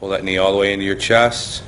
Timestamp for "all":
0.36-0.52